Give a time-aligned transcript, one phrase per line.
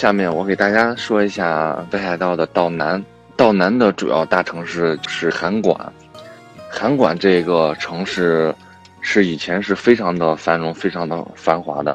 [0.00, 3.04] 下面我给大家说一下北海道的道南。
[3.36, 5.78] 道南的主要大城市是函馆。
[6.70, 8.54] 函馆这个城市
[9.02, 11.94] 是以前是非常的繁荣、非常的繁华的，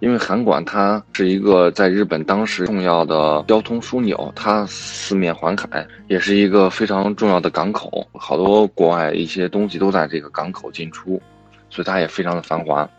[0.00, 11.22] 因为函馆它是一个在日本当时重要的交通枢纽，它四面环海，也是一个非常重要的港口，好多国外一些东西都在这个港口进出，
[11.70, 12.90] 所以它也非常的繁华。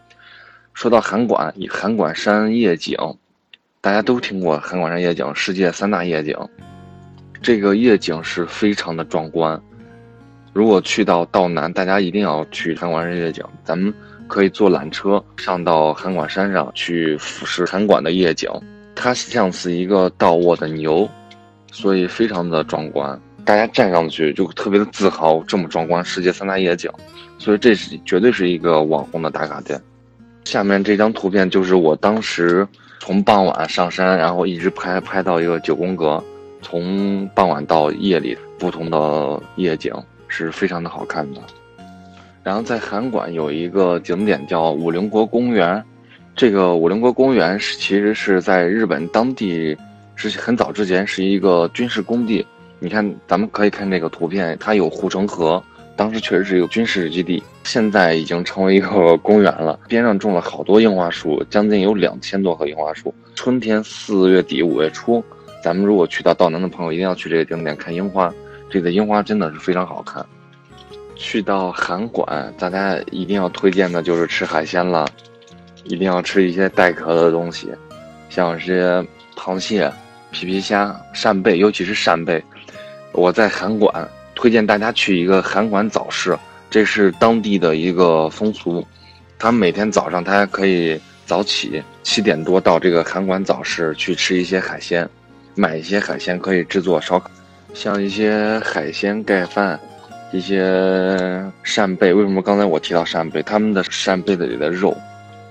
[0.73, 2.97] 说到函馆，以函馆山夜景，
[3.83, 6.37] 大家都听过函馆山夜景，世界三大夜景，
[7.41, 9.59] 这个夜景是非常的壮观。
[10.53, 13.43] 如果去到道南，大家一定要去函馆山夜景。
[13.63, 13.91] 咱们
[14.27, 18.47] 可以坐缆车上到函馆山上去俯视函馆的夜景，
[18.95, 21.09] 它像是一个倒卧的牛，
[21.71, 23.19] 所以非常的壮观。
[23.43, 26.87] 大家站上去就特别的自豪，这么壮观，世界三大夜景，
[27.39, 29.81] 所以这是绝对是一个网红的打卡点。
[30.45, 32.67] 下面这张图片就是我当时
[32.99, 36.21] 从傍晚上山，然后一直拍拍到一个九宫格，
[36.61, 39.93] 从傍晚到夜里不同的夜景
[40.27, 41.39] 是非常的好看的。
[42.43, 45.81] 然后在函馆有一个景点叫五陵国公园，
[46.35, 49.77] 这个五陵国公园是其实是在日本当地
[50.15, 52.45] 是很早之前是一个军事工地。
[52.79, 55.63] 你看，咱们可以看这个图片，它有护城河。
[56.01, 59.79] 当时确实是一个军事基地，现在已经成为一个 公园了。
[59.87, 63.13] 边上种了好多樱花树，将近有两千多棵樱花树。
[63.35, 65.23] 春天四月底五月初，
[65.63, 68.33] 咱们如果去到道南的朋友，一定要去这个景点看樱花。
[68.67, 70.25] 这个樱花真的是非常好看。
[71.15, 75.07] 去到函馆，大家一定要推荐的就是吃海鲜了，
[75.83, 77.69] 一定要吃一些带壳的东西，
[78.27, 79.93] 像这些螃蟹、
[80.31, 82.43] 皮皮虾、扇贝，尤其是扇贝。
[83.11, 84.09] 我在函馆。
[84.41, 86.35] 推荐大家去一个韩馆早市，
[86.67, 88.83] 这是当地的一个风俗。
[89.37, 95.07] 他们每天早上，他还可以早起七点多到这个韩馆早市去吃一些海鲜，
[95.53, 97.29] 买一些海鲜可以制作烧烤，
[97.75, 99.79] 像一些海鲜盖饭，
[100.31, 100.75] 一些
[101.61, 102.11] 扇贝。
[102.11, 103.43] 为什么刚才我提到扇贝？
[103.43, 104.97] 他们的扇贝的里的肉，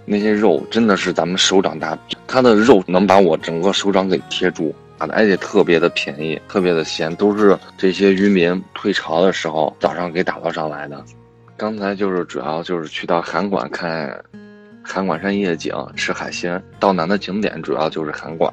[0.05, 4.75] 那些肉真的是咱们手掌大，它的肉能把我整个手掌给贴住。
[5.09, 11.03] 而且特别的便宜，特别的鲜，都是这些渔民退潮的时候早上给打捞上来的。
[11.57, 14.23] 刚才就是主要就是去到函馆看
[14.83, 16.63] 函馆山夜景，吃海鲜。
[16.79, 18.53] 道南的景点主要就是函馆。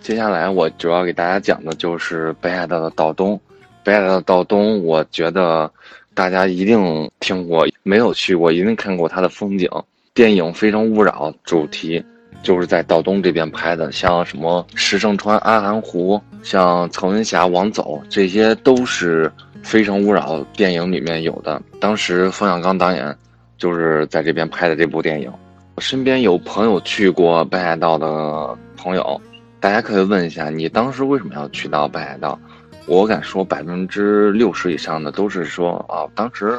[0.00, 3.38] 接下来我主要给大家讲的就是北海道的道东。
[3.84, 5.70] 北海道的道东，我觉得
[6.14, 9.70] 大家一定听过，没有去过一定看过它的风景。
[10.12, 12.04] 电影《非诚勿扰》主题。
[12.42, 19.26] 就是在道东这边拍的，像什么石胜川阿寒湖，像曹云霞王走，这些都是
[19.62, 21.60] 《非诚勿扰》电影里面有的。
[21.80, 23.14] 当时冯小刚导演
[23.58, 25.30] 就是在这边拍的这部电影。
[25.74, 29.20] 我身边有朋友去过北海道的朋友，
[29.60, 32.38] 大家可以问一下，你当时为什么要去到北海道？
[32.86, 36.58] 我敢说百分之六十以上的都是说啊，当时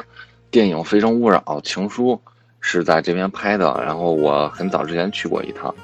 [0.50, 2.20] 电影《非诚勿扰》情书。
[2.60, 5.74] 是在这边拍的，然后我很早之前去过一趟，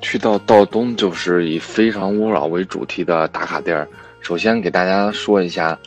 [0.00, 3.88] 去到道东就是以《非诚勿扰》为主题的打卡地儿。
[4.20, 5.78] 首先给大家说一下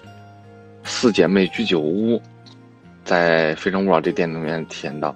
[0.84, 2.22] 四姐妹居酒屋，
[3.06, 5.16] 在《非诚勿扰》这店里面体验到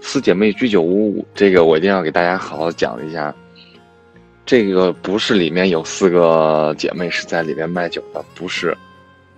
[0.00, 3.34] 四姐妹居酒屋，这个我一定要给大家好好讲一下。
[4.44, 8.76] 这个不是里面有四个姐妹是在里面卖酒的，不是。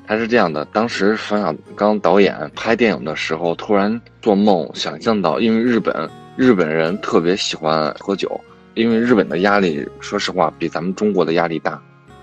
[0.06, 8.38] 他是这样的，当时冯小刚导演拍电影的时候，突然做梦想象到，因为日本日本人特别喜欢喝酒，
[8.74, 11.80] 因为日本的压力，说实话比咱们中国的压力大，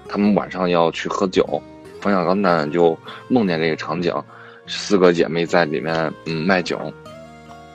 [0.08, 1.62] 他们晚上要去喝酒，
[2.00, 2.98] 冯小刚呢就
[3.28, 4.14] 梦见这个场景，
[4.68, 6.80] 四个姐妹在里面嗯卖酒，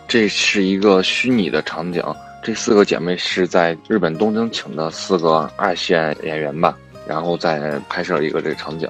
[0.06, 2.04] 这是一个虚拟的场景，
[2.42, 6.76] 这四个姐妹是在日本东京请的四个二线演员吧，
[7.08, 8.88] 然后再拍摄一个这个场景。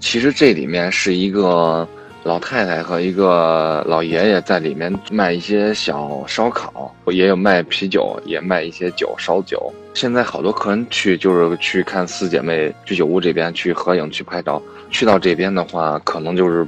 [0.00, 1.86] 其实这里面是一个
[2.22, 9.72] 老太太和一个老爷爷在里面卖一些小烧烤，也有卖啤酒，也卖一些酒烧酒。
[9.94, 14.60] 现在好多客人去就是去看四姐妹居酒屋这边去合影去拍照。
[14.90, 16.66] 去到这边的话，可能就是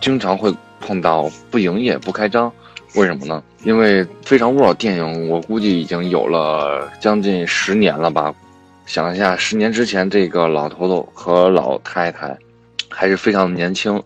[0.00, 2.52] 经常会碰到不营业不开张，
[2.94, 3.42] 为什么呢？
[3.64, 8.34] 因为《非诚勿扰》电影我估计已经有了将近十年了吧。
[8.84, 12.36] 想一下，十年之前这个老头头和老太太。
[12.98, 14.02] 还是非常的年轻，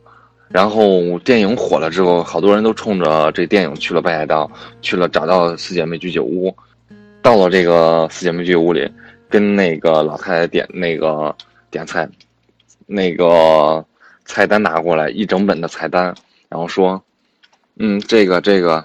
[0.48, 4.50] 然后电影火了之后，好多人都冲着这电影去了北海道，
[4.82, 6.52] 去了找到四姐妹居酒屋，
[7.22, 8.90] 到了这个四姐妹居酒屋里，
[9.28, 11.32] 跟那个老太太点那个
[11.70, 12.08] 点菜，
[12.84, 13.84] 那个
[14.24, 16.12] 菜单拿过来一整本的菜单，
[16.48, 17.00] 然后说，
[17.78, 18.84] 嗯，这个这个，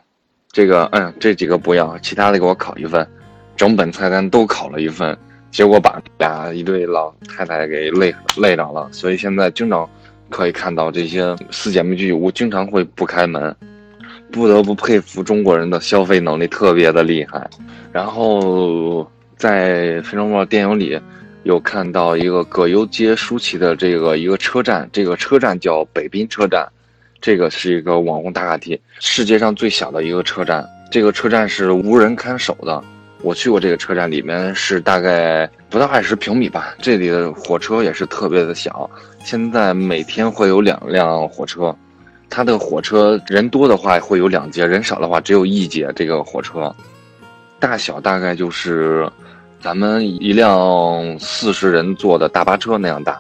[0.52, 3.08] 这个，嗯，这几个不要，其他的给我烤一份，
[3.58, 5.18] 整本菜单都烤了一份，
[5.56, 8.90] 结果把俩一对老太太给累累着了。
[8.92, 9.90] 所以现在经常
[10.30, 13.56] 可以看到这些四姐妹居酒屋经常会不开门，
[14.34, 17.50] 不得不佩服中国人的消费能力特别的厉害。
[17.94, 21.00] 然后在《非诚勿扰》电影里。
[21.44, 26.68] 有看到一个葛优接舒淇的这个一个车站，这个车站叫北滨车站，
[27.22, 30.68] 这个是一个网红打卡地，世界上最小的一个车站。
[30.90, 32.84] 这个车站是无人看守的。
[33.26, 36.76] 我去过这个车站，里面是大概不到二十平米吧。
[36.80, 38.88] 这里的火车也是特别的小，
[39.24, 41.76] 现在每天会有两辆火车，
[42.30, 45.92] 它的火车人多的话会有两节，人少的话只有一节。
[45.96, 46.74] 这个火车
[47.60, 49.10] 大小大概就是。
[49.62, 53.20] 咱们一辆四十人坐的大巴车那样大，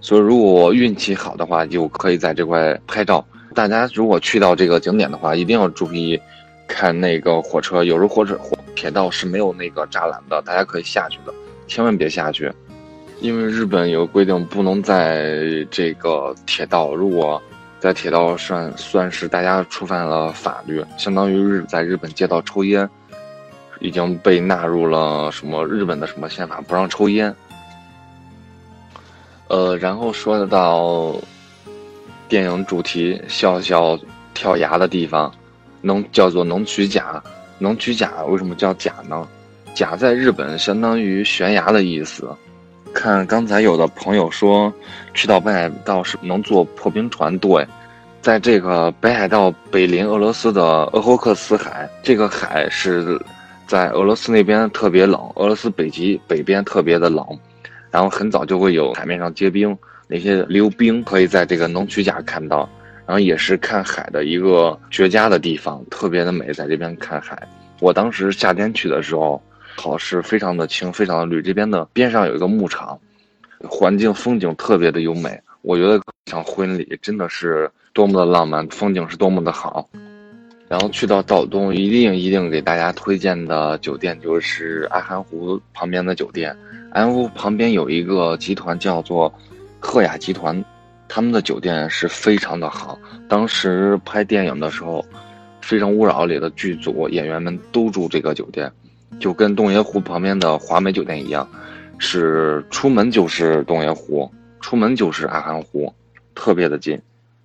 [0.00, 3.26] 所以如果运气好的话，就可以在这块拍照。
[3.52, 6.16] 大家如果去到这个景点的话，一定要注意
[6.72, 7.84] 看那个火车。
[7.84, 11.32] 有时候火车火铁道是没有那个栅栏的，大家可以下去的，
[11.68, 12.50] 千万别下去，
[13.20, 16.94] 因为日本有规定，不能在这个铁道。
[16.94, 17.40] 如果
[17.78, 22.88] 在铁道算算是大家触犯了法律，相当于日在日本街道抽烟。
[23.80, 27.34] 已经被纳入了什么日本的什么宪法，不让抽烟。
[29.48, 31.16] 呃，然后说到
[32.28, 33.98] 电影主题笑笑
[34.34, 35.34] 跳崖的地方，
[35.82, 37.22] 能叫做能取甲。
[37.58, 39.28] 能取甲为什么叫甲呢？
[39.74, 42.34] 甲在日本相当于悬崖的意思。
[42.94, 44.72] 看刚才有的朋友说
[45.12, 47.66] 去到北海道是能坐破冰船，对，
[48.22, 53.20] 在这个北海道北临俄罗斯的鄂霍克斯海，这个海是。
[53.64, 57.26] 在俄罗斯那边特别冷，俄罗斯北极北边特别的冷，
[57.90, 59.74] 然后很早就会有海面上结冰，
[60.06, 62.68] 那些溜冰可以在这个能取甲看到，
[63.06, 67.36] 然后也是看海的一个绝佳的地方，特别的美，在这边看海。
[67.80, 69.42] 我当时夏天去的时候，
[69.76, 71.42] 好是非常的清，非常的绿。
[71.42, 72.98] 这边的边上有一个牧场，
[73.68, 79.88] 环境风景特别的优美，我觉得像婚礼真的是多么的浪漫，风景是多么的好。
[80.68, 86.56] 然后去到岛东，一定一定给大家推荐的酒店就是阿寒湖旁边的酒店。
[86.92, 89.30] 阿寒湖旁边有一个集团叫做
[89.80, 90.64] 赫雅集团，
[91.14, 92.98] 他们的酒店是非常的好。
[93.28, 95.00] 当时拍电影的时候，
[95.60, 98.72] 《非诚勿扰》里的剧组演员们都住这个酒店，
[99.20, 101.46] 就跟洞爷湖旁边的华美酒店一样，
[101.98, 105.92] 是出门就是洞爷湖，出门就是阿寒湖，
[106.34, 106.98] 特别的近。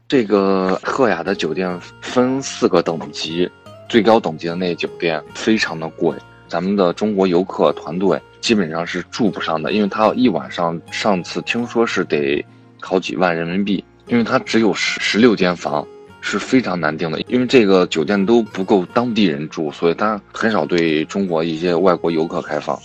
[0.08, 3.52] 这个赫雅的酒店分四个等级，
[3.90, 6.16] 最高等级的那酒店非常的贵，
[6.48, 12.42] 咱们的中国游客团队基本上是住不上的，因为他一晚上，上次听说是得
[12.80, 15.86] 好几万人民币，因为它只有十十六间房，
[16.22, 22.78] 是非常难订的，因为这个酒店都不够当地人住，所以它很少对中国一些外国游客开放。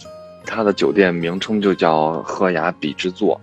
[0.44, 3.40] 它的酒店名称就叫赫雅比之座。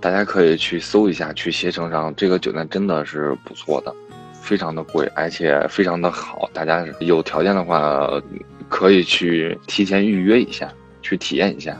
[0.00, 3.94] 大家可以去搜一下，去携程上，这个酒店真的是不错的，
[4.40, 6.48] 非常的贵，而且非常的好。
[6.54, 8.10] 大家有条件的话，
[8.68, 11.76] 可以去提前预约一下，去体验一下。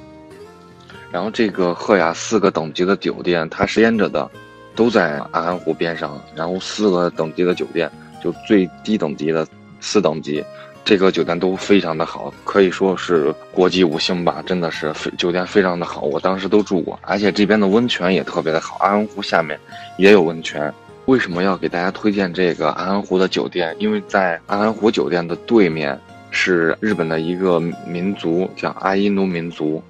[1.13, 4.31] 然后这个赫雅四个等级的酒店，它实验者的
[4.77, 7.91] 都在阿寒湖边上，然后四个等级的酒店，
[8.23, 9.47] 就最低等级的
[9.81, 10.45] 四等级。
[10.83, 16.03] 这个酒店都非常的好，可以说是国际五星吧，真的是酒店非常的好。
[16.03, 18.77] 我当时都住过，而且这边的温泉也特别的好。
[18.81, 19.59] 阿寒湖下面
[19.99, 20.73] 也有温泉。
[21.07, 23.75] 为什么要给大家推荐这个阿寒湖的酒店？
[23.79, 25.99] 因为在阿寒湖酒店的对面
[26.31, 29.83] 是日本的一个民族，叫阿伊奴民族。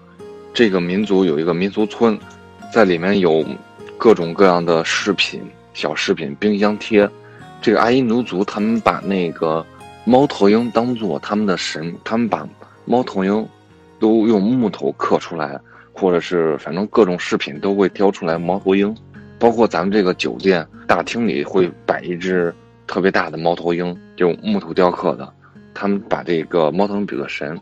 [0.53, 2.19] 这个民族有一个民俗村，
[2.73, 3.45] 在里面有
[3.97, 5.43] 各种各样的饰品、
[5.75, 7.09] 小饰品、冰箱贴。
[7.61, 9.65] 这个阿伊奴族他们把那个。
[10.07, 12.49] 猫头鹰当做他们的神，他们把
[12.87, 13.47] 猫头鹰
[14.01, 15.61] 都用木头刻出来，
[15.93, 18.97] 或者是反正各种饰品都会雕出来猫头鹰，
[19.39, 22.53] 包括咱们这个酒店大厅里会摆一只
[22.87, 25.33] 特别大的猫头鹰，就木头雕刻的。
[25.75, 27.61] 他们把这个猫头鹰比作神，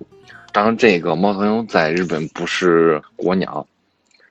[0.58, 3.64] 当然这个猫头鹰在日本不是国鸟，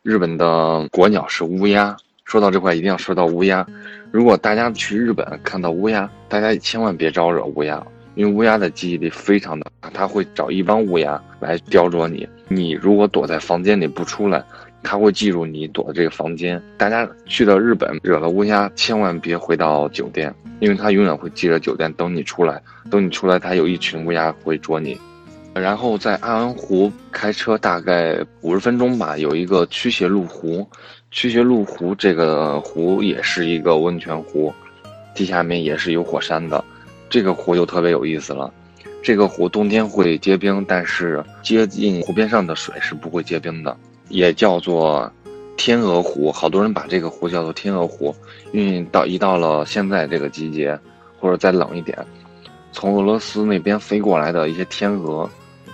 [0.03, 1.95] 日本的国鸟是乌鸦。
[2.25, 3.65] 说到这块一定要说到乌鸦，
[4.11, 7.81] 如果大家去日本看到乌鸦，大家千万别招惹乌鸦。
[8.15, 12.27] 因为乌鸦的记忆力非常的，它会找一帮乌鸦来叼着你。
[12.49, 14.43] 你如果躲在房间里不出来，
[14.83, 16.61] 它会记住你躲的这个房间。
[16.75, 22.61] 大家去到日本惹了乌鸦，千万别回到酒店，因为它永远会记着酒店等你出来。
[22.91, 24.99] 等你出来，它有一群乌鸦会捉你。
[25.59, 30.67] 然后在阿寒湖开车大概五十分钟吧，有一个驱邪路湖。
[31.09, 34.53] 驱邪路湖这个湖也是一个温泉湖，
[35.15, 36.63] 地下面也是有火山的。
[37.09, 38.53] 这个湖就特别有意思了，
[39.01, 43.75] 这个湖冬天会结冰，但是接近湖边上的水是不会结冰的，
[44.09, 45.09] 也叫做
[45.55, 46.29] 天鹅湖。
[46.29, 48.13] 好多人把这个湖叫做天鹅湖，
[48.51, 50.77] 因为到一到了现在这个季节，
[51.19, 51.97] 或者再冷一点，
[52.73, 55.27] 从俄罗斯那边飞过来的一些天鹅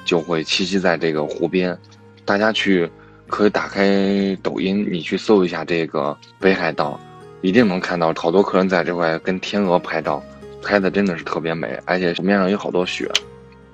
[0.06, 1.78] 就会栖息在这个湖边。
[2.26, 2.90] 大家去
[3.28, 7.00] 可以打开抖音，你去搜一下这个北海道，
[7.42, 10.24] 一定能看到好多客人在这块跟天鹅拍照。
[10.66, 13.12] 拍的真的是特别美，而且湖面上有好多雪，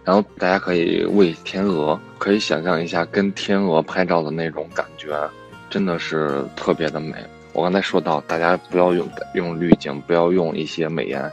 [0.04, 5.16] 然后大家可以喂天鹅，可以想象一下跟天鹅拍照的那种感觉，
[5.70, 7.14] 真的是特别的美。
[7.54, 11.32] 我刚才说到，大家不要用用滤镜，不要用一些美颜，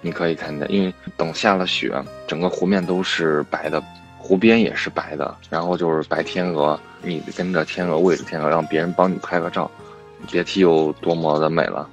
[0.00, 1.92] 你可以看见，因为等下了雪，
[2.28, 3.82] 整个湖面都是白的，
[4.32, 9.70] 湖边也是白的，然后就是白天鹅，你跟着天鹅喂着天鹅，让别人帮你拍个照，
[10.30, 11.86] 别提有多么的美了。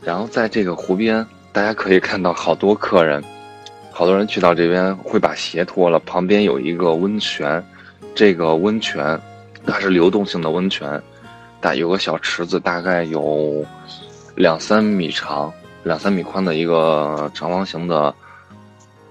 [0.00, 1.26] 然后在这个湖边。
[1.52, 3.22] 大家可以看到，好多客人，
[3.92, 6.00] 好多人去到这边会把鞋脱了。
[6.00, 7.64] 旁边有一个温泉，
[8.12, 9.20] 这个温泉
[9.64, 11.00] 它是流动性的温泉，
[11.60, 13.64] 大有个小池子，大概有
[14.34, 15.52] 两三米长、
[15.84, 18.12] 两三米宽的一个长方形的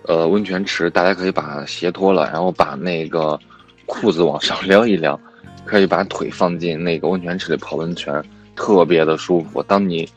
[0.08, 0.90] 呃温泉池。
[0.90, 3.40] 大家可以把鞋脱了，然后把那个
[3.86, 5.20] 裤子往上撩一撩，
[5.66, 8.24] 可以把腿放进那个温泉池里泡温泉，
[8.56, 9.62] 特别的舒服。
[9.64, 10.08] 当你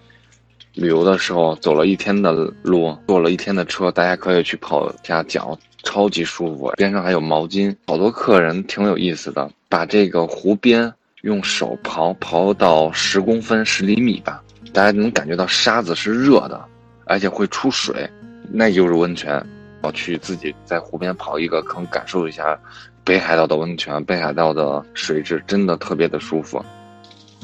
[0.74, 6.72] 旅游的时候走了一天的路，坐了一天的车，大家可以去泡下脚，超级舒服。
[6.76, 16.62] 边上还有毛巾，好多客人挺有意思的，把这个湖边用手刨刨到十公分、十厘米吧，大家能感觉到沙子是热的，
[17.06, 18.08] 而且会出水，
[18.50, 19.44] 那就是温泉。
[19.86, 22.58] 我去自己在湖边刨一个坑，感受一下
[23.04, 26.60] 北海道的温泉，北海道的水质真的特别的舒服。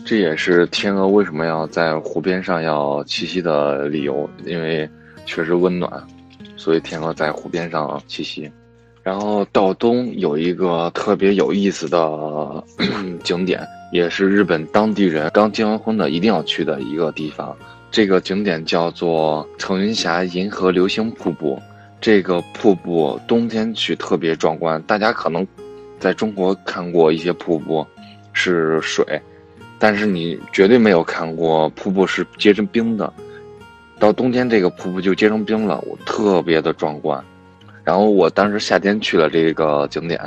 [0.05, 4.91] 这也是天鹅为什么要在湖边上要栖息的理由，因为
[5.25, 6.05] 确实温暖，
[6.57, 8.51] 所以天鹅在湖边上栖息。
[9.05, 12.65] 然后道东有一个特别有意思的
[13.23, 17.57] 景点，也是日本当地人刚结完婚的一定要去的一个地方。
[17.93, 21.57] 这个景点叫做层云峡银河流星瀑布。
[22.03, 24.83] 这个瀑布冬天去特别壮观。
[24.83, 25.47] 大家可能
[26.01, 27.87] 在中国看过一些瀑布，
[28.33, 29.05] 是水。
[29.79, 33.13] 但是你绝对没有看过瀑布是结成冰的，
[34.01, 37.25] 到冬天这个瀑布就结成冰了，我特别的壮观。
[37.85, 40.21] 然后我当时夏天去了这个景点，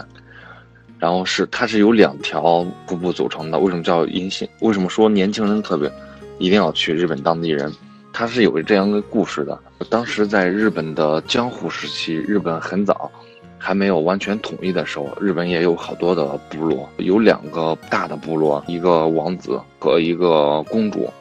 [0.98, 3.60] 然后是它是由两条瀑布组成的。
[3.60, 4.48] 为什么叫银杏？
[4.62, 5.92] 为什么说年轻人特别
[6.38, 6.94] 一定要去？
[6.94, 7.72] 日本当地人，
[8.18, 9.60] 它是有这样的故事的。
[9.90, 13.12] 当时在日本的江户时期，日本很早。
[13.58, 21.12] 还没有完全统一的时候，日本也有好多的部落，有两个大的部落，一个王子和一个公主，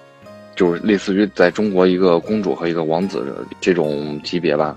[0.55, 4.77] 就是类似于在中国一个公主和一个王子这种级别吧。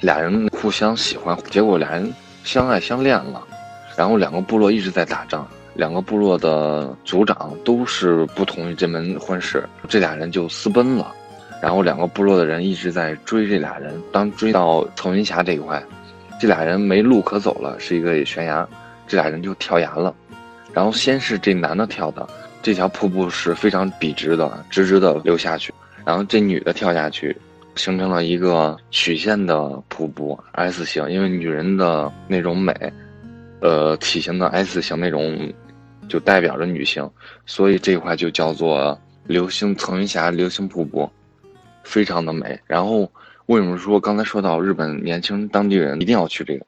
[0.00, 3.40] 俩人互相喜欢，结果俩人相爱相恋了，
[3.96, 11.14] 然后两个部落一直在打仗，两个部落的族长都是不同意这门婚事，这俩人就私奔了，
[11.62, 15.82] 然后两个部落的人一直在追这俩人，当追到层云峡这一块。
[16.40, 18.68] 这俩人没路可走了，是一个悬崖，
[19.06, 20.14] 这俩人就跳崖了。
[20.72, 22.28] 然后先是这男的跳的，
[22.60, 25.72] 这条瀑布是非常笔直的，直直的流下去。
[26.04, 27.34] 然后这女的跳下去，
[27.76, 32.74] 形成了一个曲线的瀑布 S 型，因为女人的那种美，
[33.60, 35.50] 呃，体型的 S 型那种，
[36.08, 37.08] 就代表着女性，
[37.46, 41.08] 所以这一块就叫做流星层云峡流星瀑布，
[41.84, 42.58] 非常的美。
[42.66, 43.08] 然后。
[43.46, 46.64] 为什么说刚才说到日本年轻当地人一定要去这个？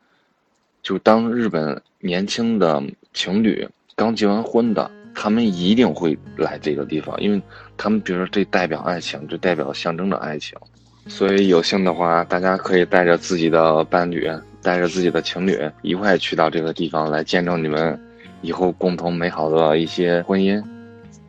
[0.82, 2.82] 就当日本年轻的
[3.14, 7.40] 情侣刚结完婚的，他们一定会来这个地方，因为
[7.78, 10.54] 他们比如说这代表爱情，这代表象征着爱情。
[11.08, 14.30] 所以有幸的话，大家可以带着自己的伴侣，
[14.61, 17.99] 带着自己的情侣一块去到这个地方来见证你们
[18.42, 20.62] 以后共同美好的一些婚姻。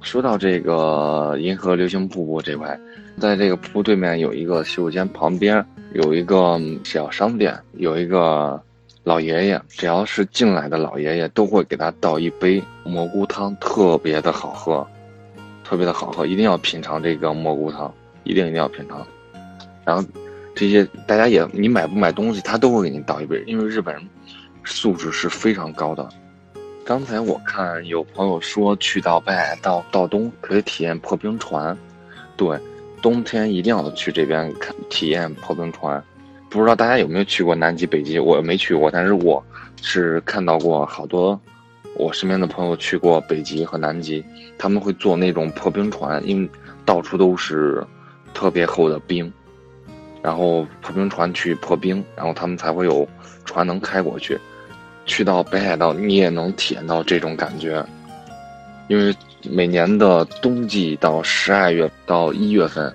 [0.01, 2.79] 说到这个银河流星瀑布这块。
[3.19, 8.61] 在这个瀑布对面有一个洗手间，旁边有一个小商店，有一个
[9.03, 9.59] 老爷爷。
[9.67, 14.85] 只要是进来的老爷爷，都会给他倒一杯蘑菇汤，特别的好喝，
[15.63, 17.91] 特别的好喝，一定要品尝这个蘑菇汤，
[18.23, 19.05] 一定一定要品尝。
[19.83, 20.07] 然后
[20.53, 24.07] 这些大家也，你买不买东西，他都会给你倒一杯，因为日本人
[24.63, 26.07] 素质是非常高的。
[26.87, 31.77] 刚才我看有朋友说去到北海道道东可以体验破冰船，
[32.37, 32.57] 对。
[33.01, 36.01] 冬天一定要去这边看体验破冰船，
[36.49, 38.17] 不知道大家有没有去过南极、北极？
[38.17, 39.43] 我没去过，但是我
[39.81, 41.37] 是看到过好多
[41.97, 44.23] 我身边的朋友去过北极和南极，
[44.57, 46.49] 他们会坐那种破冰船，因为
[46.85, 47.85] 到处都是
[48.33, 49.31] 特别厚的冰，
[50.23, 53.05] 然后破冰船去破冰，然后他们才会有
[53.43, 54.39] 船能开过去。
[55.07, 57.83] 去到北海道，你也能体验到这种感觉，
[58.87, 59.15] 因为
[59.49, 62.93] 每年的冬季到十二月到一月份，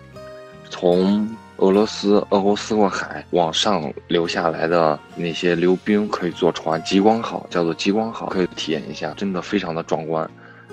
[0.70, 10.28] 从俄罗斯鄂霍次克海往上流下来的那些流冰，可以坐船极光号，叫做极光号，可以体验一下，真的非常的壮观。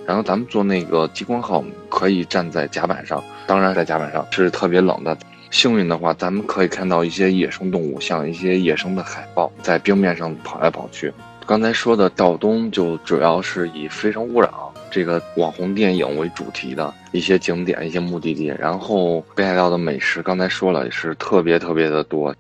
[0.05, 5.15] 然后咱们坐那个极光号，可以站在甲板上，当然在甲板上是特别冷的。
[5.51, 11.13] 幸运的话，咱们可以看到一些野生动物，像一些野生的海豹在冰面上跑来跑去。
[11.49, 18.53] 刚才说的道东就主要是以《非诚勿扰》这个网红电影为主题的一些景点、一些目的地。
[18.59, 22.35] 然后北海道的美食，刚才说了也是特别特别的多，